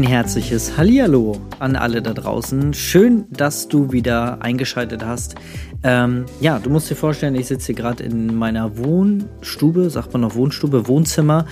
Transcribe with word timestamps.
Ein 0.00 0.06
herzliches 0.06 0.78
Hallihallo 0.78 1.42
an 1.58 1.76
alle 1.76 2.00
da 2.00 2.14
draußen. 2.14 2.72
Schön, 2.72 3.26
dass 3.28 3.68
du 3.68 3.92
wieder 3.92 4.40
eingeschaltet 4.40 5.04
hast. 5.04 5.34
Ähm, 5.82 6.24
ja, 6.40 6.58
du 6.58 6.70
musst 6.70 6.88
dir 6.88 6.94
vorstellen, 6.94 7.34
ich 7.34 7.48
sitze 7.48 7.66
hier 7.66 7.74
gerade 7.74 8.02
in 8.04 8.34
meiner 8.34 8.78
Wohnstube, 8.78 9.90
sagt 9.90 10.14
man 10.14 10.22
noch 10.22 10.36
Wohnstube, 10.36 10.88
Wohnzimmer. 10.88 11.44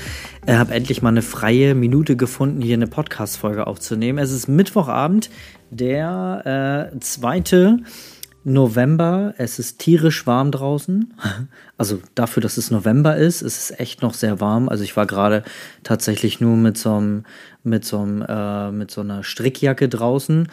Äh, 0.47 0.55
habe 0.55 0.73
endlich 0.73 1.03
mal 1.03 1.11
eine 1.11 1.21
freie 1.21 1.75
Minute 1.75 2.17
gefunden, 2.17 2.63
hier 2.63 2.77
eine 2.77 2.87
Podcast-Folge 2.87 3.67
aufzunehmen. 3.67 4.19
Es 4.19 4.33
ist 4.33 4.49
Mittwochabend, 4.49 5.29
der 5.69 6.91
äh, 6.95 6.99
zweite 7.01 7.81
November. 8.49 9.35
Es 9.39 9.59
ist 9.59 9.79
tierisch 9.79 10.27
warm 10.27 10.51
draußen. 10.51 11.15
Also 11.77 12.01
dafür, 12.15 12.41
dass 12.41 12.57
es 12.57 12.71
November 12.71 13.17
ist, 13.17 13.43
ist 13.43 13.71
es 13.71 13.79
echt 13.79 14.03
noch 14.03 14.15
sehr 14.15 14.41
warm. 14.41 14.69
Also 14.69 14.85
ich 14.85 14.97
war 14.97 15.07
gerade 15.07 15.45
tatsächlich 15.85 16.41
nur 16.41 16.57
mit 16.57 16.77
so 16.77 16.95
einem, 16.95 17.25
mit 17.63 17.85
so 17.85 18.01
einem, 18.01 18.23
äh, 18.23 18.73
mit 18.73 18.91
so 18.91 19.03
einer 19.03 19.23
Strickjacke 19.23 19.89
draußen. 19.89 20.49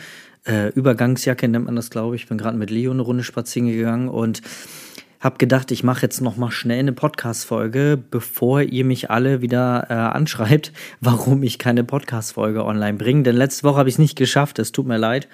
Äh, 0.45 0.69
Übergangsjacke 0.69 1.47
nennt 1.47 1.65
man 1.65 1.75
das, 1.75 1.89
glaube 1.89 2.15
ich. 2.15 2.23
Ich 2.23 2.29
bin 2.29 2.37
gerade 2.37 2.57
mit 2.57 2.69
Leo 2.69 2.91
eine 2.91 3.01
Runde 3.01 3.23
spazieren 3.23 3.67
gegangen 3.67 4.09
und 4.09 4.41
habe 5.19 5.37
gedacht, 5.37 5.71
ich 5.71 5.83
mache 5.83 6.03
jetzt 6.03 6.21
noch 6.21 6.37
mal 6.37 6.51
schnell 6.51 6.79
eine 6.79 6.93
Podcast-Folge, 6.93 7.97
bevor 8.11 8.61
ihr 8.61 8.85
mich 8.85 9.09
alle 9.09 9.41
wieder 9.41 9.87
äh, 9.89 9.93
anschreibt, 9.93 10.71
warum 11.01 11.41
ich 11.41 11.57
keine 11.57 11.83
Podcast-Folge 11.83 12.63
online 12.63 12.97
bringe. 12.97 13.23
Denn 13.23 13.35
letzte 13.35 13.63
Woche 13.63 13.79
habe 13.79 13.89
ich 13.89 13.95
es 13.95 13.99
nicht 13.99 14.15
geschafft. 14.15 14.59
Es 14.59 14.71
tut 14.71 14.85
mir 14.85 14.97
leid. 14.97 15.27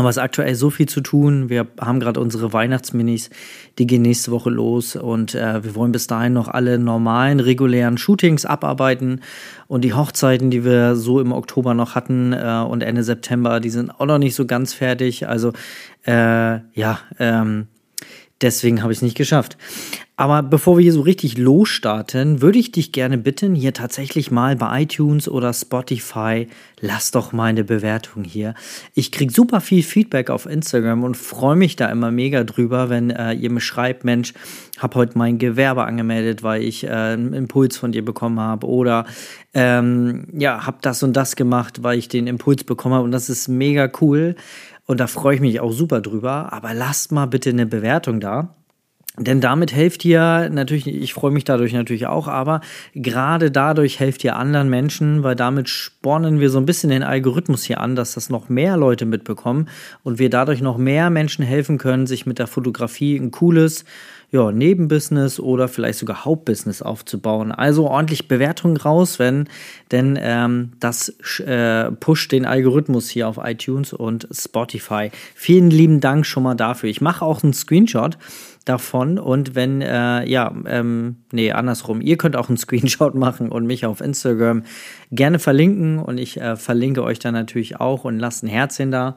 Aber 0.00 0.08
es 0.08 0.16
ist 0.16 0.22
aktuell 0.22 0.54
so 0.54 0.70
viel 0.70 0.88
zu 0.88 1.02
tun. 1.02 1.50
Wir 1.50 1.66
haben 1.78 2.00
gerade 2.00 2.20
unsere 2.20 2.54
Weihnachtsminis, 2.54 3.28
die 3.78 3.86
gehen 3.86 4.00
nächste 4.00 4.30
Woche 4.30 4.48
los 4.48 4.96
und 4.96 5.34
äh, 5.34 5.62
wir 5.62 5.74
wollen 5.74 5.92
bis 5.92 6.06
dahin 6.06 6.32
noch 6.32 6.48
alle 6.48 6.78
normalen, 6.78 7.38
regulären 7.38 7.98
Shootings 7.98 8.46
abarbeiten. 8.46 9.20
Und 9.68 9.82
die 9.84 9.92
Hochzeiten, 9.92 10.50
die 10.50 10.64
wir 10.64 10.96
so 10.96 11.20
im 11.20 11.32
Oktober 11.32 11.74
noch 11.74 11.96
hatten 11.96 12.32
äh, 12.32 12.64
und 12.66 12.82
Ende 12.82 13.04
September, 13.04 13.60
die 13.60 13.68
sind 13.68 13.90
auch 13.90 14.06
noch 14.06 14.16
nicht 14.16 14.34
so 14.34 14.46
ganz 14.46 14.72
fertig. 14.72 15.28
Also 15.28 15.52
äh, 16.06 16.60
ja, 16.72 17.00
ähm, 17.18 17.66
deswegen 18.40 18.82
habe 18.82 18.94
ich 18.94 19.00
es 19.00 19.02
nicht 19.02 19.18
geschafft. 19.18 19.58
Aber 20.20 20.42
bevor 20.42 20.76
wir 20.76 20.82
hier 20.82 20.92
so 20.92 21.00
richtig 21.00 21.38
losstarten, 21.38 22.42
würde 22.42 22.58
ich 22.58 22.72
dich 22.72 22.92
gerne 22.92 23.16
bitten, 23.16 23.54
hier 23.54 23.72
tatsächlich 23.72 24.30
mal 24.30 24.54
bei 24.54 24.82
iTunes 24.82 25.30
oder 25.30 25.54
Spotify, 25.54 26.46
lass 26.78 27.10
doch 27.10 27.32
mal 27.32 27.46
eine 27.46 27.64
Bewertung 27.64 28.24
hier. 28.24 28.52
Ich 28.92 29.12
kriege 29.12 29.32
super 29.32 29.62
viel 29.62 29.82
Feedback 29.82 30.28
auf 30.28 30.44
Instagram 30.44 31.04
und 31.04 31.16
freue 31.16 31.56
mich 31.56 31.74
da 31.74 31.86
immer 31.86 32.10
mega 32.10 32.44
drüber, 32.44 32.90
wenn 32.90 33.08
äh, 33.08 33.32
ihr 33.32 33.50
mir 33.50 33.62
schreibt, 33.62 34.04
Mensch, 34.04 34.34
habe 34.76 34.96
heute 34.96 35.16
mein 35.16 35.38
Gewerbe 35.38 35.84
angemeldet, 35.84 36.42
weil 36.42 36.64
ich 36.64 36.84
äh, 36.84 36.90
einen 36.90 37.32
Impuls 37.32 37.78
von 37.78 37.90
dir 37.90 38.04
bekommen 38.04 38.40
habe 38.40 38.66
oder 38.66 39.06
ähm, 39.54 40.26
ja, 40.34 40.66
habe 40.66 40.80
das 40.82 41.02
und 41.02 41.14
das 41.14 41.34
gemacht, 41.34 41.82
weil 41.82 41.98
ich 41.98 42.08
den 42.08 42.26
Impuls 42.26 42.64
bekommen 42.64 42.94
habe 42.94 43.04
und 43.04 43.12
das 43.12 43.30
ist 43.30 43.48
mega 43.48 43.90
cool 44.02 44.34
und 44.84 45.00
da 45.00 45.06
freue 45.06 45.36
ich 45.36 45.40
mich 45.40 45.60
auch 45.60 45.72
super 45.72 46.02
drüber. 46.02 46.52
Aber 46.52 46.74
lasst 46.74 47.10
mal 47.10 47.24
bitte 47.24 47.48
eine 47.48 47.64
Bewertung 47.64 48.20
da. 48.20 48.59
Denn 49.18 49.40
damit 49.40 49.72
helft 49.72 50.04
ihr 50.04 50.48
natürlich, 50.50 50.86
ich 50.86 51.12
freue 51.12 51.32
mich 51.32 51.42
dadurch 51.42 51.72
natürlich 51.72 52.06
auch, 52.06 52.28
aber 52.28 52.60
gerade 52.94 53.50
dadurch 53.50 53.98
helft 53.98 54.22
ihr 54.22 54.36
anderen 54.36 54.70
Menschen, 54.70 55.24
weil 55.24 55.34
damit 55.34 55.68
spornen 55.68 56.38
wir 56.38 56.48
so 56.48 56.58
ein 56.58 56.64
bisschen 56.64 56.90
den 56.90 57.02
Algorithmus 57.02 57.64
hier 57.64 57.80
an, 57.80 57.96
dass 57.96 58.14
das 58.14 58.30
noch 58.30 58.48
mehr 58.48 58.76
Leute 58.76 59.06
mitbekommen 59.06 59.68
und 60.04 60.20
wir 60.20 60.30
dadurch 60.30 60.62
noch 60.62 60.78
mehr 60.78 61.10
Menschen 61.10 61.44
helfen 61.44 61.76
können, 61.76 62.06
sich 62.06 62.24
mit 62.24 62.38
der 62.38 62.46
Fotografie 62.46 63.16
ein 63.16 63.32
cooles, 63.32 63.84
ja, 64.30 64.52
Nebenbusiness 64.52 65.40
oder 65.40 65.66
vielleicht 65.66 65.98
sogar 65.98 66.24
Hauptbusiness 66.24 66.82
aufzubauen. 66.82 67.50
Also 67.50 67.88
ordentlich 67.88 68.28
Bewertungen 68.28 68.76
raus, 68.76 69.18
wenn, 69.18 69.48
denn 69.90 70.16
ähm, 70.22 70.72
das 70.78 71.08
äh, 71.40 71.90
pusht 71.90 72.30
den 72.30 72.46
Algorithmus 72.46 73.08
hier 73.08 73.26
auf 73.26 73.40
iTunes 73.42 73.92
und 73.92 74.28
Spotify. 74.30 75.10
Vielen 75.34 75.70
lieben 75.70 76.00
Dank 76.00 76.26
schon 76.26 76.44
mal 76.44 76.54
dafür. 76.54 76.88
Ich 76.88 77.00
mache 77.00 77.24
auch 77.24 77.42
einen 77.42 77.52
Screenshot 77.52 78.18
davon. 78.64 79.18
Und 79.18 79.54
wenn, 79.54 79.82
äh, 79.82 80.28
ja, 80.28 80.54
ähm, 80.66 81.16
nee, 81.32 81.52
andersrum, 81.52 82.00
ihr 82.00 82.16
könnt 82.16 82.36
auch 82.36 82.48
einen 82.48 82.58
Screenshot 82.58 83.14
machen 83.14 83.50
und 83.50 83.66
mich 83.66 83.86
auf 83.86 84.00
Instagram 84.00 84.64
gerne 85.10 85.38
verlinken. 85.38 85.98
Und 85.98 86.18
ich 86.18 86.40
äh, 86.40 86.56
verlinke 86.56 87.02
euch 87.02 87.18
dann 87.18 87.34
natürlich 87.34 87.80
auch 87.80 88.04
und 88.04 88.18
lasst 88.18 88.44
ein 88.44 88.48
Herzchen 88.48 88.90
da. 88.90 89.16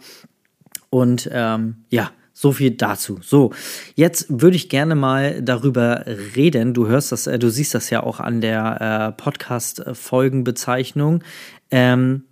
Und 0.89 1.29
ähm, 1.31 1.85
ja, 1.89 2.11
so 2.33 2.51
viel 2.51 2.71
dazu. 2.71 3.19
So, 3.21 3.53
jetzt 3.95 4.25
würde 4.29 4.55
ich 4.55 4.69
gerne 4.69 4.95
mal 4.95 5.41
darüber 5.41 6.03
reden. 6.35 6.73
Du 6.73 6.87
hörst 6.87 7.11
das, 7.11 7.27
äh, 7.27 7.37
du 7.39 7.49
siehst 7.49 7.75
das 7.75 7.89
ja 7.89 8.03
auch 8.03 8.19
an 8.19 8.41
der 8.41 8.81
äh, 8.81 9.11
Podcast-Folgenbezeichnung, 9.21 11.23
ähm, 11.71 12.23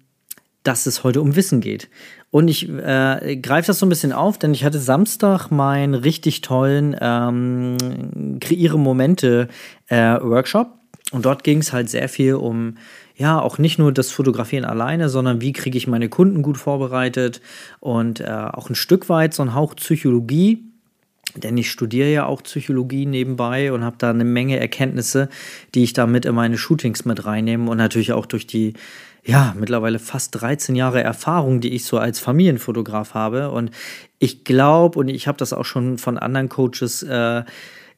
dass 0.64 0.86
es 0.86 1.04
heute 1.04 1.22
um 1.22 1.36
Wissen 1.36 1.60
geht. 1.62 1.90
Und 2.30 2.48
ich 2.48 2.70
äh, 2.70 3.38
greife 3.38 3.68
das 3.68 3.80
so 3.80 3.86
ein 3.86 3.90
bisschen 3.90 4.14
auf, 4.14 4.38
denn 4.38 4.54
ich 4.54 4.64
hatte 4.64 4.80
Samstag 4.80 5.50
meinen 5.50 5.96
richtig 5.96 6.42
tollen 6.42 6.96
ähm, 7.00 8.38
Kreiere 8.40 8.80
Momente 8.80 9.48
äh, 9.88 10.20
Workshop. 10.22 10.78
Und 11.12 11.26
dort 11.26 11.44
ging 11.44 11.58
es 11.58 11.74
halt 11.74 11.90
sehr 11.90 12.08
viel 12.08 12.36
um, 12.36 12.78
ja, 13.16 13.42
auch 13.42 13.58
nicht 13.58 13.78
nur 13.80 13.92
das 13.92 14.12
Fotografieren 14.12 14.64
alleine, 14.64 15.10
sondern 15.10 15.42
wie 15.42 15.52
kriege 15.52 15.78
ich 15.78 15.88
meine 15.88 16.08
Kunden 16.08 16.42
gut 16.42 16.58
vorbereitet 16.58 17.42
und 17.82 18.22
äh, 18.22 18.30
auch 18.30 18.70
ein 18.70 18.76
Stück 18.76 19.10
weit 19.10 19.34
so 19.34 19.44
ein 19.44 19.54
Hauch 19.54 19.76
Psychologie. 19.76 20.64
Denn 21.36 21.58
ich 21.58 21.72
studiere 21.72 22.10
ja 22.10 22.26
auch 22.26 22.44
Psychologie 22.44 23.06
nebenbei 23.06 23.72
und 23.72 23.84
habe 23.84 23.96
da 24.00 24.10
eine 24.10 24.26
Menge 24.26 24.60
Erkenntnisse, 24.60 25.30
die 25.76 25.84
ich 25.84 25.94
da 25.94 26.06
mit 26.06 26.26
in 26.26 26.36
meine 26.36 26.58
Shootings 26.58 27.06
mit 27.06 27.26
reinnehme 27.26 27.70
und 27.70 27.78
natürlich 27.78 28.12
auch 28.14 28.26
durch 28.26 28.48
die 28.48 28.74
ja, 29.24 29.54
mittlerweile 29.58 30.00
fast 30.00 30.42
13 30.42 30.76
Jahre 30.76 31.04
Erfahrung, 31.04 31.62
die 31.62 31.74
ich 31.74 31.86
so 31.86 31.98
als 31.98 32.20
Familienfotograf 32.20 33.14
habe. 33.14 33.52
Und 33.52 33.72
ich 34.18 34.44
glaube, 34.44 35.00
und 35.00 35.10
ich 35.10 35.28
habe 35.28 35.38
das 35.38 35.54
auch 35.54 35.66
schon 35.66 35.98
von 35.98 36.18
anderen 36.18 36.50
Coaches 36.50 37.04
äh, 37.04 37.44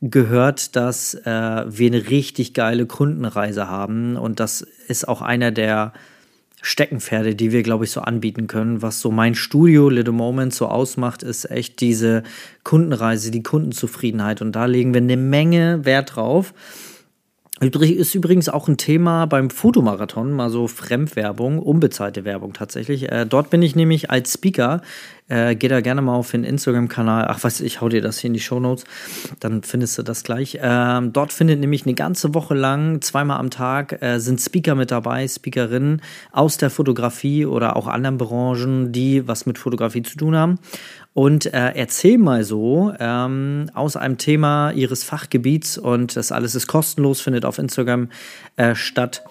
gehört, 0.01 0.75
dass 0.75 1.13
äh, 1.13 1.63
wir 1.65 1.87
eine 1.87 2.09
richtig 2.09 2.53
geile 2.53 2.85
Kundenreise 2.85 3.69
haben. 3.69 4.17
Und 4.17 4.41
das 4.41 4.61
ist 4.87 5.07
auch 5.07 5.21
einer 5.21 5.51
der 5.51 5.93
Steckenpferde, 6.61 7.35
die 7.35 7.51
wir, 7.51 7.63
glaube 7.63 7.85
ich, 7.85 7.91
so 7.91 8.01
anbieten 8.01 8.47
können. 8.47 8.81
Was 8.81 8.99
so 8.99 9.11
mein 9.11 9.35
Studio 9.35 9.89
Little 9.89 10.13
Moment 10.13 10.53
so 10.53 10.67
ausmacht, 10.67 11.23
ist 11.23 11.49
echt 11.49 11.79
diese 11.79 12.23
Kundenreise, 12.63 13.31
die 13.31 13.43
Kundenzufriedenheit. 13.43 14.41
Und 14.41 14.53
da 14.53 14.65
legen 14.65 14.93
wir 14.93 15.01
eine 15.01 15.17
Menge 15.17 15.85
Wert 15.85 16.15
drauf. 16.15 16.53
Ist 17.61 18.15
übrigens 18.15 18.49
auch 18.49 18.67
ein 18.67 18.77
Thema 18.77 19.25
beim 19.25 19.49
Fotomarathon, 19.49 20.31
mal 20.31 20.49
so 20.49 20.67
Fremdwerbung, 20.67 21.59
unbezahlte 21.59 22.25
Werbung 22.25 22.53
tatsächlich. 22.53 23.11
Äh, 23.11 23.25
dort 23.25 23.51
bin 23.51 23.61
ich 23.61 23.75
nämlich 23.75 24.09
als 24.09 24.33
Speaker. 24.33 24.81
Äh, 25.33 25.55
geh 25.55 25.67
da 25.67 25.81
gerne 25.81 26.03
mal 26.03 26.13
auf 26.13 26.29
den 26.29 26.43
Instagram-Kanal. 26.43 27.25
Ach, 27.27 27.39
was, 27.41 27.59
ich 27.59 27.81
hau 27.81 27.89
dir 27.89 28.01
das 28.01 28.19
hier 28.19 28.27
in 28.27 28.35
die 28.35 28.39
Show 28.39 28.59
Notes. 28.59 28.83
Dann 29.39 29.63
findest 29.63 29.97
du 29.97 30.03
das 30.03 30.23
gleich. 30.23 30.59
Ähm, 30.61 31.11
dort 31.11 31.33
findet 31.33 31.59
nämlich 31.59 31.87
eine 31.87 31.95
ganze 31.95 32.35
Woche 32.35 32.53
lang, 32.53 33.01
zweimal 33.01 33.39
am 33.39 33.49
Tag, 33.49 33.99
äh, 34.03 34.19
sind 34.19 34.39
Speaker 34.39 34.75
mit 34.75 34.91
dabei, 34.91 35.27
Speakerinnen 35.27 36.03
aus 36.31 36.57
der 36.57 36.69
Fotografie 36.69 37.47
oder 37.47 37.75
auch 37.77 37.87
anderen 37.87 38.19
Branchen, 38.19 38.91
die 38.91 39.27
was 39.27 39.47
mit 39.47 39.57
Fotografie 39.57 40.03
zu 40.03 40.17
tun 40.17 40.35
haben. 40.35 40.59
Und 41.15 41.47
äh, 41.47 41.71
erzähl 41.73 42.19
mal 42.19 42.43
so 42.43 42.93
ähm, 42.99 43.71
aus 43.73 43.97
einem 43.97 44.19
Thema 44.19 44.69
ihres 44.71 45.03
Fachgebiets 45.03 45.79
und 45.79 46.15
das 46.15 46.31
alles 46.31 46.53
ist 46.53 46.67
kostenlos, 46.67 47.21
findet 47.21 47.43
auf 47.45 47.57
Instagram 47.57 48.09
äh, 48.55 48.75
statt. 48.75 49.23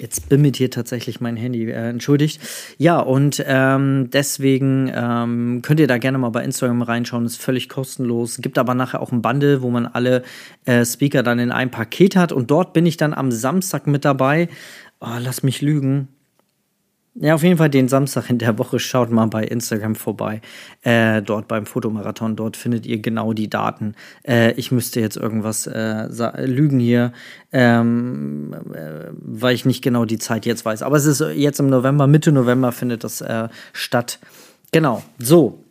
Jetzt 0.00 0.28
bimmelt 0.28 0.56
hier 0.56 0.70
tatsächlich 0.70 1.20
mein 1.20 1.36
Handy, 1.36 1.68
äh, 1.68 1.88
entschuldigt. 1.88 2.40
Ja, 2.78 3.00
und 3.00 3.42
ähm, 3.44 4.10
deswegen 4.12 4.92
ähm, 4.94 5.60
könnt 5.62 5.80
ihr 5.80 5.88
da 5.88 5.98
gerne 5.98 6.18
mal 6.18 6.28
bei 6.28 6.44
Instagram 6.44 6.82
reinschauen, 6.82 7.26
ist 7.26 7.42
völlig 7.42 7.68
kostenlos. 7.68 8.36
Gibt 8.40 8.58
aber 8.58 8.74
nachher 8.74 9.00
auch 9.00 9.10
ein 9.10 9.22
Bundle, 9.22 9.60
wo 9.60 9.70
man 9.70 9.86
alle 9.86 10.22
äh, 10.66 10.84
Speaker 10.84 11.24
dann 11.24 11.40
in 11.40 11.50
einem 11.50 11.72
Paket 11.72 12.14
hat. 12.14 12.30
Und 12.30 12.52
dort 12.52 12.74
bin 12.74 12.86
ich 12.86 12.96
dann 12.96 13.12
am 13.12 13.32
Samstag 13.32 13.88
mit 13.88 14.04
dabei. 14.04 14.48
Oh, 15.00 15.16
lass 15.18 15.42
mich 15.42 15.62
lügen. 15.62 16.08
Ja, 17.20 17.34
auf 17.34 17.42
jeden 17.42 17.58
Fall 17.58 17.68
den 17.68 17.88
Samstag 17.88 18.30
in 18.30 18.38
der 18.38 18.58
Woche 18.58 18.78
schaut 18.78 19.10
mal 19.10 19.26
bei 19.26 19.42
Instagram 19.42 19.96
vorbei. 19.96 20.40
Äh, 20.82 21.20
dort 21.20 21.48
beim 21.48 21.66
Fotomarathon, 21.66 22.36
dort 22.36 22.56
findet 22.56 22.86
ihr 22.86 23.00
genau 23.00 23.32
die 23.32 23.50
Daten. 23.50 23.96
Äh, 24.22 24.52
ich 24.52 24.70
müsste 24.70 25.00
jetzt 25.00 25.16
irgendwas 25.16 25.66
äh, 25.66 26.06
lügen 26.46 26.78
hier, 26.78 27.12
ähm, 27.50 28.54
äh, 28.72 29.10
weil 29.10 29.56
ich 29.56 29.64
nicht 29.64 29.82
genau 29.82 30.04
die 30.04 30.18
Zeit 30.18 30.46
jetzt 30.46 30.64
weiß. 30.64 30.82
Aber 30.82 30.96
es 30.96 31.06
ist 31.06 31.20
jetzt 31.34 31.58
im 31.58 31.68
November, 31.68 32.06
Mitte 32.06 32.30
November 32.30 32.70
findet 32.70 33.02
das 33.02 33.20
äh, 33.20 33.48
statt. 33.72 34.20
Genau, 34.70 35.02
so. 35.18 35.64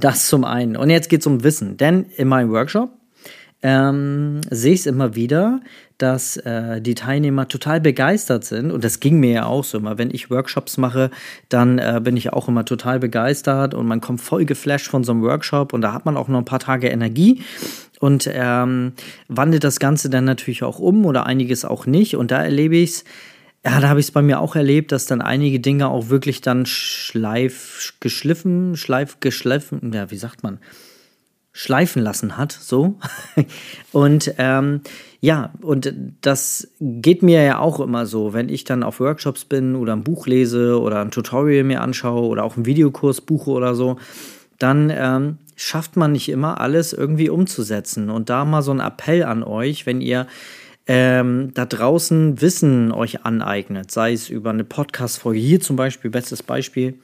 Das 0.00 0.26
zum 0.26 0.44
einen. 0.44 0.76
Und 0.76 0.90
jetzt 0.90 1.10
geht 1.10 1.20
es 1.20 1.26
um 1.26 1.44
Wissen. 1.44 1.76
Denn 1.76 2.06
in 2.16 2.26
meinem 2.26 2.50
Workshop 2.50 2.90
ähm, 3.62 4.40
sehe 4.50 4.74
ich 4.74 4.80
es 4.80 4.86
immer 4.86 5.14
wieder, 5.14 5.60
dass 5.98 6.36
äh, 6.38 6.80
die 6.80 6.94
Teilnehmer 6.94 7.46
total 7.46 7.80
begeistert 7.80 8.44
sind. 8.44 8.72
Und 8.72 8.82
das 8.82 8.98
ging 8.98 9.20
mir 9.20 9.30
ja 9.30 9.46
auch 9.46 9.62
so 9.62 9.78
immer. 9.78 9.98
Wenn 9.98 10.10
ich 10.10 10.30
Workshops 10.30 10.76
mache, 10.76 11.10
dann 11.48 11.78
äh, 11.78 12.00
bin 12.02 12.16
ich 12.16 12.32
auch 12.32 12.48
immer 12.48 12.64
total 12.64 12.98
begeistert 12.98 13.72
und 13.74 13.86
man 13.86 14.00
kommt 14.00 14.20
voll 14.20 14.44
geflasht 14.44 14.88
von 14.88 15.04
so 15.04 15.12
einem 15.12 15.22
Workshop 15.22 15.72
und 15.72 15.80
da 15.80 15.92
hat 15.92 16.04
man 16.04 16.16
auch 16.16 16.28
noch 16.28 16.38
ein 16.38 16.44
paar 16.44 16.58
Tage 16.58 16.88
Energie 16.88 17.42
und 18.00 18.28
ähm, 18.32 18.94
wandelt 19.28 19.62
das 19.62 19.78
Ganze 19.78 20.10
dann 20.10 20.24
natürlich 20.24 20.64
auch 20.64 20.80
um 20.80 21.06
oder 21.06 21.26
einiges 21.26 21.64
auch 21.64 21.86
nicht. 21.86 22.16
Und 22.16 22.32
da 22.32 22.42
erlebe 22.42 22.76
ich 22.76 22.90
es 22.90 23.04
ja, 23.64 23.78
da 23.78 23.88
habe 23.88 24.00
ich 24.00 24.06
es 24.06 24.10
bei 24.10 24.22
mir 24.22 24.40
auch 24.40 24.56
erlebt, 24.56 24.90
dass 24.90 25.06
dann 25.06 25.22
einige 25.22 25.60
Dinge 25.60 25.88
auch 25.88 26.08
wirklich 26.08 26.40
dann 26.40 26.66
schleif 26.66 27.94
geschliffen, 28.00 28.76
schleif 28.76 29.20
geschliffen, 29.20 29.92
ja, 29.94 30.10
wie 30.10 30.16
sagt 30.16 30.42
man, 30.42 30.58
schleifen 31.52 32.02
lassen 32.02 32.36
hat, 32.36 32.52
so. 32.52 32.98
und 33.92 34.34
ähm, 34.38 34.80
ja, 35.20 35.52
und 35.60 35.94
das 36.20 36.68
geht 36.80 37.22
mir 37.22 37.42
ja 37.42 37.58
auch 37.58 37.78
immer 37.78 38.06
so, 38.06 38.32
wenn 38.32 38.48
ich 38.48 38.64
dann 38.64 38.82
auf 38.82 38.98
Workshops 38.98 39.44
bin 39.44 39.76
oder 39.76 39.92
ein 39.92 40.02
Buch 40.02 40.26
lese 40.26 40.80
oder 40.80 41.00
ein 41.00 41.12
Tutorial 41.12 41.62
mir 41.62 41.80
anschaue 41.80 42.26
oder 42.26 42.42
auch 42.42 42.56
einen 42.56 42.66
Videokurs 42.66 43.20
buche 43.20 43.50
oder 43.50 43.74
so, 43.74 43.98
dann 44.58 44.90
ähm, 44.92 45.38
schafft 45.54 45.96
man 45.96 46.12
nicht 46.12 46.28
immer 46.28 46.60
alles 46.60 46.92
irgendwie 46.92 47.28
umzusetzen. 47.28 48.10
Und 48.10 48.30
da 48.30 48.44
mal 48.44 48.62
so 48.62 48.72
ein 48.72 48.80
Appell 48.80 49.22
an 49.22 49.44
euch, 49.44 49.86
wenn 49.86 50.00
ihr 50.00 50.26
ähm, 50.86 51.52
da 51.54 51.66
draußen 51.66 52.40
Wissen 52.40 52.90
euch 52.90 53.24
aneignet, 53.24 53.90
sei 53.90 54.12
es 54.12 54.28
über 54.28 54.50
eine 54.50 54.64
Podcast-Folge, 54.64 55.38
hier 55.38 55.60
zum 55.60 55.76
Beispiel, 55.76 56.10
bestes 56.10 56.42
Beispiel, 56.42 56.98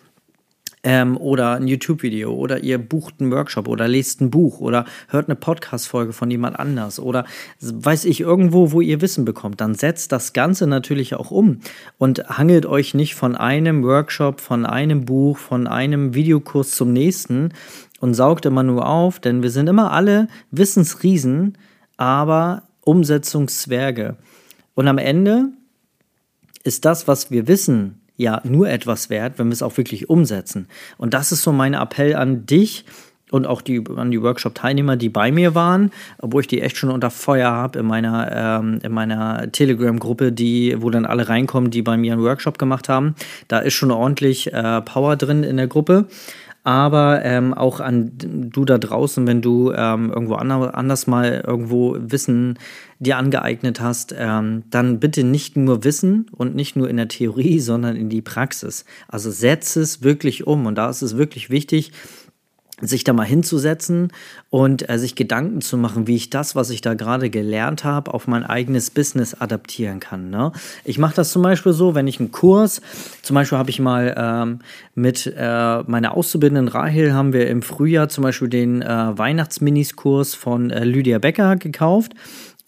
ähm, 0.83 1.17
oder 1.17 1.53
ein 1.55 1.67
YouTube-Video 1.67 2.33
oder 2.33 2.61
ihr 2.61 2.79
bucht 2.79 3.21
einen 3.21 3.31
Workshop 3.33 3.69
oder 3.69 3.89
lest 3.89 4.21
ein 4.21 4.31
Buch 4.31 4.61
oder 4.61 4.85
hört 5.09 5.29
eine 5.29 5.37
Podcast-Folge 5.37 6.13
von 6.13 6.31
jemand 6.31 6.59
anders 6.59 7.01
oder 7.01 7.25
weiß 7.61 8.05
ich 8.05 8.21
irgendwo, 8.21 8.73
wo 8.73 8.81
ihr 8.81 9.01
Wissen 9.01 9.25
bekommt, 9.25 9.61
dann 9.61 9.75
setzt 9.75 10.13
das 10.13 10.33
Ganze 10.33 10.67
natürlich 10.67 11.15
auch 11.15 11.31
um 11.31 11.61
und 11.99 12.29
hangelt 12.29 12.67
euch 12.67 12.95
nicht 12.95 13.15
von 13.15 13.37
einem 13.37 13.83
Workshop, 13.85 14.41
von 14.41 14.67
einem 14.67 15.05
Buch, 15.05 15.39
von 15.39 15.67
einem 15.67 16.15
Videokurs 16.15 16.73
zum 16.73 16.93
nächsten 16.93 17.53
und 18.01 18.15
saugt 18.15 18.47
immer 18.47 18.63
nur 18.63 18.87
auf, 18.87 19.19
denn 19.21 19.43
wir 19.43 19.51
sind 19.51 19.69
immer 19.69 19.93
alle 19.93 20.29
Wissensriesen, 20.51 21.59
aber 21.97 22.63
Umsetzungszwerge. 22.83 24.17
Und 24.75 24.89
am 24.89 24.99
Ende 24.99 25.49
ist 26.63 26.85
das, 26.85 27.09
was 27.09 27.31
wir 27.31 27.49
wissen, 27.49 28.01
ja 28.19 28.43
nur 28.45 28.69
etwas 28.69 29.09
wert, 29.09 29.39
wenn 29.39 29.47
wir 29.47 29.55
es 29.55 29.63
auch 29.63 29.79
wirklich 29.79 30.11
umsetzen. 30.11 30.69
Und 30.99 31.15
das 31.15 31.33
ist 31.33 31.43
so 31.43 31.53
mein 31.53 31.73
Appell 31.73 32.15
an 32.15 32.45
dich 32.45 32.85
und 33.31 33.47
auch 33.47 33.63
die, 33.63 33.83
an 33.97 34.11
die 34.11 34.23
Workshop-Teilnehmer, 34.23 34.97
die 34.97 35.09
bei 35.09 35.31
mir 35.31 35.55
waren, 35.55 35.91
obwohl 36.19 36.43
ich 36.43 36.47
die 36.47 36.61
echt 36.61 36.77
schon 36.77 36.91
unter 36.91 37.11
Feuer 37.11 37.51
habe 37.51 37.79
in 37.79 37.87
meiner, 37.87 38.61
ähm, 38.61 38.79
in 38.83 38.93
meiner 38.93 39.51
Telegram-Gruppe, 39.53 40.33
wo 40.79 40.91
dann 40.91 41.07
alle 41.07 41.29
reinkommen, 41.29 41.71
die 41.71 41.83
bei 41.83 41.97
mir 41.97 42.13
einen 42.13 42.23
Workshop 42.23 42.59
gemacht 42.59 42.89
haben. 42.89 43.15
Da 43.47 43.59
ist 43.59 43.75
schon 43.75 43.91
ordentlich 43.91 44.53
äh, 44.53 44.81
Power 44.83 45.17
drin 45.17 45.43
in 45.43 45.57
der 45.57 45.67
Gruppe 45.67 46.07
aber 46.69 47.25
ähm, 47.25 47.55
auch 47.55 47.81
an 47.81 48.13
du 48.19 48.67
da 48.67 48.77
draußen, 48.77 49.27
wenn 49.27 49.41
du 49.41 49.73
ähm, 49.73 50.11
irgendwo 50.11 50.35
anders 50.35 51.07
mal 51.07 51.43
irgendwo 51.47 51.97
Wissen 51.99 52.59
dir 52.99 53.17
angeeignet 53.17 53.81
hast, 53.81 54.15
ähm, 54.15 54.65
dann 54.69 55.01
bitte 55.01 55.25
nicht 55.25 55.57
nur 55.57 55.83
Wissen 55.83 56.27
und 56.31 56.55
nicht 56.55 56.77
nur 56.77 56.91
in 56.91 56.99
der 56.99 57.09
Theorie, 57.09 57.59
sondern 57.61 57.97
in 57.97 58.11
die 58.11 58.21
Praxis. 58.21 58.85
Also 59.09 59.31
setze 59.31 59.81
es 59.81 60.03
wirklich 60.03 60.47
um 60.47 60.67
und 60.67 60.75
da 60.75 60.91
ist 60.91 61.01
es 61.01 61.17
wirklich 61.17 61.49
wichtig, 61.49 61.93
sich 62.81 63.05
da 63.05 63.13
mal 63.13 63.25
hinzusetzen 63.25 64.13
und 64.51 64.89
äh, 64.89 64.99
sich 64.99 65.15
Gedanken 65.15 65.61
zu 65.61 65.77
machen, 65.77 66.07
wie 66.07 66.17
ich 66.17 66.31
das, 66.31 66.55
was 66.55 66.71
ich 66.71 66.81
da 66.81 66.95
gerade 66.95 67.31
gelernt 67.31 67.85
habe, 67.85 68.15
auf 68.15 68.27
mein 68.27 68.45
eigenes 68.45 68.91
Business 68.91 69.35
adaptieren 69.35 70.01
kann. 70.01 70.31
Ne? 70.31 70.53
Ich 70.85 70.99
mache 70.99 71.15
das 71.15 71.33
zum 71.33 71.43
Beispiel 71.43 71.73
so, 71.73 71.95
wenn 71.95 72.07
ich 72.07 72.21
einen 72.21 72.31
Kurs, 72.31 72.81
zum 73.23 73.35
Beispiel 73.35 73.59
habe 73.59 73.71
ich 73.71 73.81
mal 73.81 74.15
ähm, 74.17 74.61
mit 74.95 75.33
äh, 75.37 75.83
meiner 75.83 76.17
Auszubildenden 76.17 76.69
Rahel, 76.69 77.13
haben 77.13 77.33
wir 77.33 77.49
im 77.49 77.63
Frühjahr 77.63 78.09
zum 78.09 78.23
Beispiel 78.23 78.49
den 78.49 78.83
äh, 78.83 79.19
Weihnachtsminiskurs 79.19 80.35
von 80.35 80.71
äh, 80.71 80.85
Lydia 80.85 81.19
Becker 81.19 81.57
gekauft. 81.57 82.15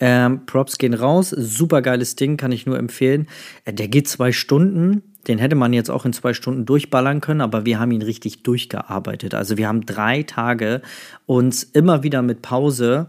Ähm, 0.03 0.47
Props 0.47 0.79
gehen 0.79 0.95
raus, 0.95 1.29
super 1.29 1.83
geiles 1.83 2.17
Ding, 2.17 2.39
kann 2.39 2.53
ich 2.53 2.65
nur 2.65 2.79
empfehlen. 2.79 3.29
Äh, 3.67 3.75
der 3.75 3.89
geht 3.89 4.09
zwei 4.09 4.33
Stunden 4.33 5.03
den 5.29 5.39
hätte 5.39 5.57
man 5.57 5.73
jetzt 5.73 5.91
auch 5.91 6.05
in 6.05 6.13
zwei 6.13 6.33
Stunden 6.33 6.65
durchballern 6.65 7.21
können, 7.21 7.41
aber 7.41 7.67
wir 7.67 7.79
haben 7.79 7.93
ihn 7.93 8.03
richtig 8.03 8.43
durchgearbeitet. 8.43 9.35
Also 9.35 9.57
wir 9.57 9.69
haben 9.69 9.85
drei 9.87 10.23
Tage 10.23 10.83
uns 11.27 11.63
immer 11.63 12.03
wieder 12.03 12.23
mit 12.23 12.43
Pause 12.43 13.09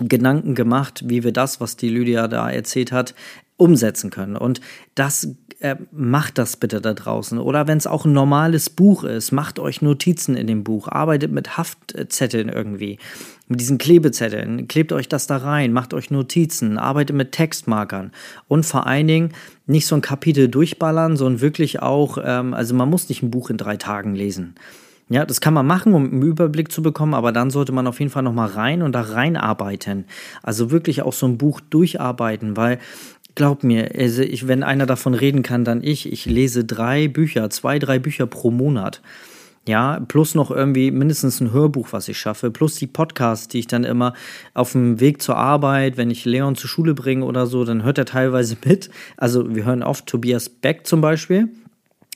Gedanken 0.00 0.54
gemacht, 0.54 1.02
wie 1.06 1.24
wir 1.24 1.32
das, 1.32 1.60
was 1.60 1.76
die 1.76 1.88
Lydia 1.88 2.28
da 2.28 2.50
erzählt 2.50 2.92
hat, 2.92 3.14
umsetzen 3.58 4.08
können. 4.10 4.36
Und 4.36 4.62
das 4.94 5.28
äh, 5.60 5.76
macht 5.90 6.38
das 6.38 6.56
bitte 6.56 6.80
da 6.80 6.94
draußen. 6.94 7.38
Oder 7.38 7.66
wenn 7.66 7.76
es 7.76 7.86
auch 7.86 8.04
ein 8.04 8.12
normales 8.12 8.70
Buch 8.70 9.04
ist, 9.04 9.32
macht 9.32 9.58
euch 9.58 9.82
Notizen 9.82 10.36
in 10.36 10.46
dem 10.46 10.64
Buch, 10.64 10.88
arbeitet 10.88 11.32
mit 11.32 11.58
Haftzetteln 11.58 12.48
irgendwie, 12.48 12.98
mit 13.48 13.60
diesen 13.60 13.76
Klebezetteln, 13.76 14.68
klebt 14.68 14.92
euch 14.92 15.08
das 15.08 15.26
da 15.26 15.38
rein, 15.38 15.72
macht 15.72 15.94
euch 15.94 16.10
Notizen, 16.10 16.78
arbeitet 16.78 17.16
mit 17.16 17.32
Textmarkern 17.32 18.12
und 18.46 18.64
vor 18.64 18.86
allen 18.86 19.08
Dingen 19.08 19.32
nicht 19.66 19.86
so 19.86 19.96
ein 19.96 20.02
Kapitel 20.02 20.48
durchballern, 20.48 21.16
sondern 21.16 21.40
wirklich 21.40 21.82
auch, 21.82 22.18
ähm, 22.22 22.54
also 22.54 22.74
man 22.74 22.88
muss 22.88 23.08
nicht 23.08 23.22
ein 23.22 23.30
Buch 23.32 23.50
in 23.50 23.56
drei 23.56 23.76
Tagen 23.76 24.14
lesen. 24.14 24.54
Ja, 25.10 25.24
das 25.24 25.40
kann 25.40 25.54
man 25.54 25.66
machen, 25.66 25.94
um 25.94 26.04
einen 26.04 26.22
Überblick 26.22 26.70
zu 26.70 26.82
bekommen, 26.82 27.14
aber 27.14 27.32
dann 27.32 27.48
sollte 27.50 27.72
man 27.72 27.86
auf 27.86 27.98
jeden 27.98 28.10
Fall 28.10 28.22
nochmal 28.22 28.50
rein 28.50 28.82
und 28.82 28.92
da 28.92 29.00
reinarbeiten. 29.00 30.04
Also 30.42 30.70
wirklich 30.70 31.00
auch 31.00 31.14
so 31.14 31.26
ein 31.26 31.38
Buch 31.38 31.60
durcharbeiten, 31.60 32.58
weil 32.58 32.78
glaub 33.38 33.62
mir, 33.62 33.92
also 33.96 34.22
ich, 34.22 34.48
wenn 34.48 34.64
einer 34.64 34.84
davon 34.84 35.14
reden 35.14 35.42
kann, 35.42 35.64
dann 35.64 35.82
ich. 35.82 36.12
Ich 36.12 36.26
lese 36.26 36.64
drei 36.64 37.06
Bücher, 37.06 37.48
zwei, 37.50 37.78
drei 37.78 38.00
Bücher 38.00 38.26
pro 38.26 38.50
Monat. 38.50 39.00
Ja, 39.64 40.00
plus 40.08 40.34
noch 40.34 40.50
irgendwie 40.50 40.90
mindestens 40.90 41.40
ein 41.40 41.52
Hörbuch, 41.52 41.92
was 41.92 42.08
ich 42.08 42.18
schaffe, 42.18 42.50
plus 42.50 42.74
die 42.76 42.86
Podcasts, 42.86 43.46
die 43.48 43.60
ich 43.60 43.66
dann 43.66 43.84
immer 43.84 44.14
auf 44.54 44.72
dem 44.72 44.98
Weg 44.98 45.22
zur 45.22 45.36
Arbeit, 45.36 45.96
wenn 45.96 46.10
ich 46.10 46.24
Leon 46.24 46.56
zur 46.56 46.68
Schule 46.68 46.94
bringe 46.94 47.24
oder 47.24 47.46
so, 47.46 47.64
dann 47.64 47.84
hört 47.84 47.98
er 47.98 48.06
teilweise 48.06 48.56
mit. 48.64 48.90
Also 49.16 49.54
wir 49.54 49.64
hören 49.64 49.82
oft 49.82 50.06
Tobias 50.06 50.48
Beck 50.48 50.86
zum 50.86 51.00
Beispiel. 51.00 51.48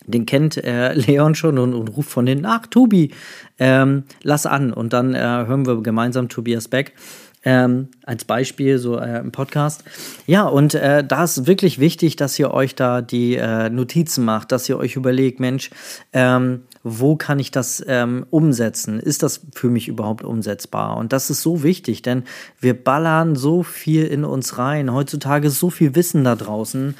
Den 0.06 0.26
kennt 0.26 0.56
äh, 0.56 0.92
Leon 0.94 1.36
schon 1.36 1.58
und, 1.58 1.72
und, 1.74 1.88
ruft 1.96 2.10
von 2.10 2.26
hinten, 2.26 2.46
ach 2.46 2.66
Tobi, 2.66 3.12
ähm, 3.60 4.02
lass 4.24 4.46
an. 4.46 4.72
Und 4.72 4.92
dann 4.92 5.14
äh, 5.14 5.18
hören 5.20 5.66
wir 5.66 5.80
gemeinsam 5.82 6.28
Tobias 6.28 6.66
Beck. 6.66 6.94
Ähm, 7.44 7.88
als 8.04 8.24
Beispiel 8.24 8.78
so 8.78 8.98
äh, 8.98 9.18
im 9.18 9.32
Podcast. 9.32 9.82
Ja, 10.28 10.44
und 10.44 10.74
äh, 10.74 11.02
da 11.02 11.24
ist 11.24 11.48
wirklich 11.48 11.80
wichtig, 11.80 12.14
dass 12.14 12.38
ihr 12.38 12.52
euch 12.52 12.76
da 12.76 13.02
die 13.02 13.34
äh, 13.34 13.68
Notizen 13.68 14.24
macht, 14.24 14.52
dass 14.52 14.68
ihr 14.68 14.78
euch 14.78 14.94
überlegt, 14.94 15.40
Mensch, 15.40 15.70
ähm, 16.12 16.62
wo 16.84 17.16
kann 17.16 17.38
ich 17.38 17.50
das 17.50 17.82
ähm, 17.86 18.26
umsetzen? 18.30 19.00
Ist 19.00 19.22
das 19.22 19.40
für 19.54 19.70
mich 19.70 19.88
überhaupt 19.88 20.24
umsetzbar? 20.24 20.96
Und 20.96 21.12
das 21.12 21.30
ist 21.30 21.42
so 21.42 21.62
wichtig, 21.62 22.02
denn 22.02 22.24
wir 22.60 22.74
ballern 22.74 23.34
so 23.34 23.62
viel 23.62 24.04
in 24.04 24.24
uns 24.24 24.58
rein. 24.58 24.92
Heutzutage 24.92 25.50
so 25.50 25.70
viel 25.70 25.94
Wissen 25.94 26.24
da 26.24 26.36
draußen. 26.36 26.94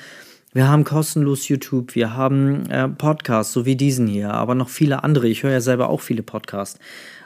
Wir 0.55 0.69
haben 0.69 0.85
kostenlos 0.85 1.49
YouTube, 1.49 1.95
wir 1.95 2.15
haben 2.15 2.69
äh, 2.69 2.87
Podcasts, 2.87 3.55
so 3.55 3.65
wie 3.65 3.75
diesen 3.75 4.07
hier, 4.07 4.35
aber 4.35 4.55
noch 4.55 4.69
viele 4.69 5.03
andere. 5.03 5.27
Ich 5.27 5.43
höre 5.45 5.53
ja 5.53 5.61
selber 5.63 5.89
auch 5.89 6.03
viele 6.03 6.23
Podcasts. 6.23 6.79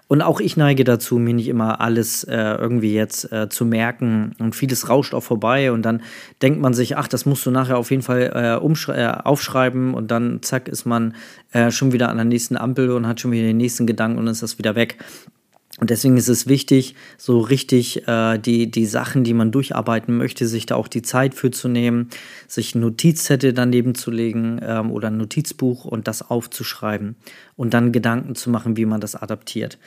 Und 0.08 0.22
auch 0.22 0.38
ich 0.38 0.56
neige 0.56 0.84
dazu, 0.84 1.18
mir 1.18 1.34
nicht 1.34 1.48
immer 1.48 1.80
alles 1.80 2.22
äh, 2.24 2.36
irgendwie 2.36 2.94
jetzt 2.94 3.32
äh, 3.32 3.48
zu 3.48 3.64
merken. 3.64 4.36
Und 4.38 4.54
vieles 4.54 4.88
rauscht 4.88 5.14
auch 5.14 5.22
vorbei. 5.22 5.72
Und 5.72 5.82
dann 5.82 6.02
denkt 6.42 6.60
man 6.60 6.74
sich, 6.74 6.96
ach, 6.96 7.08
das 7.08 7.26
musst 7.26 7.44
du 7.44 7.50
nachher 7.50 7.76
auf 7.76 7.90
jeden 7.90 8.02
Fall 8.02 8.30
äh, 8.34 8.54
äh 8.54 9.12
aufschreiben. 9.24 9.94
Und 9.94 10.10
dann 10.12 10.42
zack, 10.42 10.68
ist 10.68 10.86
man 10.86 11.14
äh, 11.52 11.72
schon 11.72 11.92
wieder 11.92 12.08
an 12.08 12.16
der 12.16 12.24
nächsten 12.24 12.56
Ampel 12.56 12.92
und 12.92 13.06
hat 13.06 13.20
schon 13.20 13.32
wieder 13.32 13.46
den 13.46 13.56
nächsten 13.56 13.86
Gedanken 13.86 14.18
und 14.18 14.28
ist 14.28 14.42
das 14.42 14.58
wieder 14.58 14.76
weg. 14.76 14.96
Und 15.78 15.90
deswegen 15.90 16.16
ist 16.16 16.28
es 16.28 16.46
wichtig, 16.46 16.94
so 17.18 17.40
richtig 17.40 18.08
äh, 18.08 18.38
die, 18.38 18.70
die 18.70 18.86
Sachen, 18.86 19.24
die 19.24 19.34
man 19.34 19.52
durcharbeiten 19.52 20.16
möchte, 20.16 20.46
sich 20.46 20.64
da 20.64 20.74
auch 20.74 20.88
die 20.88 21.02
Zeit 21.02 21.34
für 21.34 21.50
zu 21.50 21.68
nehmen, 21.68 22.08
sich 22.48 22.74
ein 22.74 22.80
Notizzettel 22.80 23.52
daneben 23.52 23.94
zu 23.94 24.10
legen 24.10 24.58
ähm, 24.62 24.90
oder 24.90 25.08
ein 25.08 25.18
Notizbuch 25.18 25.84
und 25.84 26.08
das 26.08 26.30
aufzuschreiben 26.30 27.16
und 27.56 27.74
dann 27.74 27.92
Gedanken 27.92 28.34
zu 28.34 28.48
machen, 28.48 28.76
wie 28.78 28.86
man 28.86 29.02
das 29.02 29.16
adaptiert. 29.16 29.78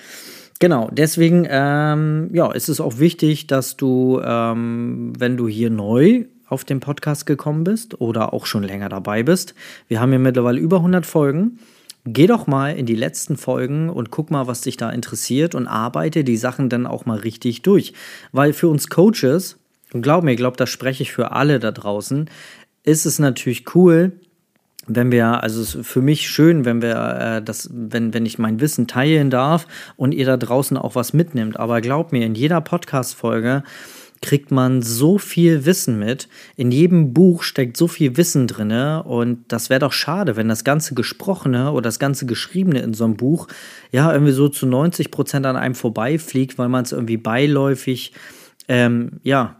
Genau, 0.59 0.89
deswegen 0.91 1.47
ähm, 1.49 2.29
ja, 2.33 2.51
ist 2.51 2.69
es 2.69 2.81
auch 2.81 2.99
wichtig, 2.99 3.47
dass 3.47 3.77
du, 3.77 4.21
ähm, 4.23 5.13
wenn 5.17 5.37
du 5.37 5.47
hier 5.47 5.69
neu 5.69 6.25
auf 6.47 6.65
den 6.65 6.81
Podcast 6.81 7.25
gekommen 7.25 7.63
bist 7.63 7.99
oder 8.01 8.33
auch 8.33 8.45
schon 8.45 8.63
länger 8.63 8.89
dabei 8.89 9.23
bist, 9.23 9.55
wir 9.87 10.01
haben 10.01 10.11
ja 10.11 10.19
mittlerweile 10.19 10.59
über 10.59 10.77
100 10.77 11.05
Folgen, 11.05 11.59
Geh 12.05 12.27
doch 12.27 12.47
mal 12.47 12.75
in 12.75 12.85
die 12.85 12.95
letzten 12.95 13.35
Folgen 13.35 13.89
und 13.89 14.09
guck 14.09 14.31
mal, 14.31 14.47
was 14.47 14.61
dich 14.61 14.77
da 14.77 14.89
interessiert 14.89 15.53
und 15.53 15.67
arbeite 15.67 16.23
die 16.23 16.37
Sachen 16.37 16.69
dann 16.69 16.87
auch 16.87 17.05
mal 17.05 17.19
richtig 17.19 17.61
durch. 17.61 17.93
Weil 18.31 18.53
für 18.53 18.69
uns 18.69 18.89
Coaches, 18.89 19.57
und 19.93 20.01
glaub 20.01 20.23
mir, 20.23 20.31
ich 20.31 20.37
glaube, 20.37 20.57
das 20.57 20.69
spreche 20.69 21.03
ich 21.03 21.11
für 21.11 21.31
alle 21.31 21.59
da 21.59 21.71
draußen, 21.71 22.29
ist 22.83 23.05
es 23.05 23.19
natürlich 23.19 23.75
cool, 23.75 24.13
wenn 24.87 25.11
wir, 25.11 25.43
also 25.43 25.61
es 25.61 25.75
ist 25.75 25.87
für 25.87 26.01
mich 26.01 26.29
schön, 26.29 26.65
wenn 26.65 26.81
wir 26.81 26.95
äh, 26.95 27.41
das, 27.43 27.69
wenn, 27.71 28.13
wenn 28.13 28.25
ich 28.25 28.39
mein 28.39 28.59
Wissen 28.59 28.87
teilen 28.87 29.29
darf 29.29 29.67
und 29.97 30.13
ihr 30.13 30.25
da 30.25 30.37
draußen 30.37 30.77
auch 30.77 30.95
was 30.95 31.13
mitnimmt. 31.13 31.59
Aber 31.59 31.81
glaub 31.81 32.11
mir, 32.11 32.25
in 32.25 32.33
jeder 32.33 32.61
Podcast-Folge 32.61 33.63
kriegt 34.21 34.51
man 34.51 34.81
so 34.81 35.17
viel 35.17 35.65
Wissen 35.65 35.97
mit. 35.97 36.27
In 36.55 36.71
jedem 36.71 37.13
Buch 37.13 37.43
steckt 37.43 37.77
so 37.77 37.87
viel 37.87 38.17
Wissen 38.17 38.47
drin. 38.47 38.71
Und 38.71 39.45
das 39.47 39.69
wäre 39.69 39.79
doch 39.79 39.93
schade, 39.93 40.35
wenn 40.35 40.49
das 40.49 40.63
ganze 40.63 40.93
Gesprochene 40.93 41.71
oder 41.71 41.83
das 41.83 41.99
ganze 41.99 42.25
Geschriebene 42.25 42.81
in 42.81 42.93
so 42.93 43.05
einem 43.05 43.17
Buch 43.17 43.47
ja 43.91 44.11
irgendwie 44.11 44.33
so 44.33 44.49
zu 44.49 44.65
90 44.65 45.11
Prozent 45.11 45.45
an 45.45 45.55
einem 45.55 45.75
vorbeifliegt, 45.75 46.57
weil 46.57 46.69
man 46.69 46.83
es 46.83 46.91
irgendwie 46.91 47.17
beiläufig, 47.17 48.13
ähm, 48.67 49.19
ja, 49.23 49.55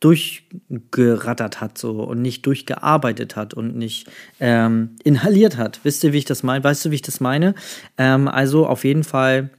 durchgerattert 0.00 1.60
hat 1.60 1.76
so 1.76 2.02
und 2.02 2.22
nicht 2.22 2.46
durchgearbeitet 2.46 3.36
hat 3.36 3.52
und 3.52 3.76
nicht 3.76 4.10
ähm, 4.40 4.96
inhaliert 5.04 5.58
hat. 5.58 5.80
Wisst 5.82 6.02
ihr, 6.04 6.14
wie 6.14 6.18
ich 6.18 6.24
das 6.24 6.42
meine? 6.42 6.64
Weißt 6.64 6.84
du, 6.84 6.90
wie 6.90 6.96
ich 6.96 7.02
das 7.02 7.20
meine? 7.20 7.54
Ähm, 7.98 8.26
also 8.26 8.66
auf 8.66 8.84
jeden 8.84 9.04
Fall 9.04 9.50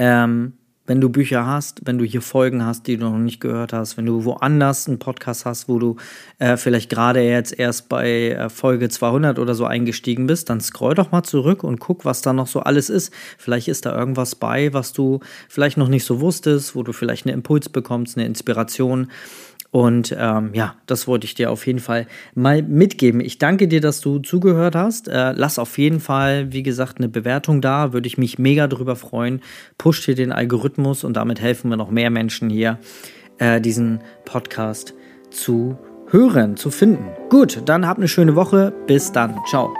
ähm, 0.00 0.54
wenn 0.86 1.00
du 1.00 1.08
Bücher 1.08 1.46
hast, 1.46 1.80
wenn 1.84 1.98
du 1.98 2.04
hier 2.04 2.20
Folgen 2.20 2.64
hast, 2.64 2.86
die 2.86 2.96
du 2.96 3.04
noch 3.04 3.16
nicht 3.16 3.40
gehört 3.40 3.72
hast, 3.72 3.96
wenn 3.96 4.04
du 4.04 4.24
woanders 4.24 4.86
einen 4.86 4.98
Podcast 4.98 5.46
hast, 5.46 5.68
wo 5.68 5.78
du 5.78 5.96
äh, 6.38 6.56
vielleicht 6.56 6.90
gerade 6.90 7.22
jetzt 7.22 7.58
erst 7.58 7.88
bei 7.88 8.30
äh, 8.30 8.50
Folge 8.50 8.88
200 8.88 9.38
oder 9.38 9.54
so 9.54 9.64
eingestiegen 9.64 10.26
bist, 10.26 10.50
dann 10.50 10.60
scroll 10.60 10.94
doch 10.94 11.10
mal 11.10 11.22
zurück 11.22 11.64
und 11.64 11.80
guck, 11.80 12.04
was 12.04 12.20
da 12.20 12.32
noch 12.32 12.46
so 12.46 12.60
alles 12.60 12.90
ist. 12.90 13.12
Vielleicht 13.38 13.68
ist 13.68 13.86
da 13.86 13.96
irgendwas 13.96 14.34
bei, 14.34 14.72
was 14.74 14.92
du 14.92 15.20
vielleicht 15.48 15.78
noch 15.78 15.88
nicht 15.88 16.04
so 16.04 16.20
wusstest, 16.20 16.76
wo 16.76 16.82
du 16.82 16.92
vielleicht 16.92 17.26
einen 17.26 17.34
Impuls 17.34 17.68
bekommst, 17.70 18.18
eine 18.18 18.26
Inspiration. 18.26 19.08
Und 19.74 20.14
ähm, 20.16 20.50
ja, 20.52 20.76
das 20.86 21.08
wollte 21.08 21.24
ich 21.24 21.34
dir 21.34 21.50
auf 21.50 21.66
jeden 21.66 21.80
Fall 21.80 22.06
mal 22.36 22.62
mitgeben. 22.62 23.20
Ich 23.20 23.38
danke 23.38 23.66
dir, 23.66 23.80
dass 23.80 24.00
du 24.00 24.20
zugehört 24.20 24.76
hast. 24.76 25.08
Äh, 25.08 25.32
lass 25.32 25.58
auf 25.58 25.78
jeden 25.78 25.98
Fall, 25.98 26.52
wie 26.52 26.62
gesagt, 26.62 26.98
eine 26.98 27.08
Bewertung 27.08 27.60
da. 27.60 27.92
Würde 27.92 28.06
ich 28.06 28.16
mich 28.16 28.38
mega 28.38 28.68
drüber 28.68 28.94
freuen. 28.94 29.40
Pusht 29.76 30.04
hier 30.04 30.14
den 30.14 30.30
Algorithmus 30.30 31.02
und 31.02 31.16
damit 31.16 31.40
helfen 31.40 31.70
wir 31.70 31.76
noch 31.76 31.90
mehr 31.90 32.10
Menschen 32.10 32.50
hier, 32.50 32.78
äh, 33.38 33.60
diesen 33.60 33.98
Podcast 34.24 34.94
zu 35.30 35.76
hören, 36.08 36.56
zu 36.56 36.70
finden. 36.70 37.08
Gut, 37.28 37.62
dann 37.64 37.84
habt 37.84 37.98
eine 37.98 38.06
schöne 38.06 38.36
Woche. 38.36 38.72
Bis 38.86 39.10
dann. 39.10 39.40
Ciao. 39.48 39.74